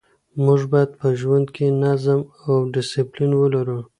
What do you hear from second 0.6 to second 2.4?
باید په ژوند کې نظم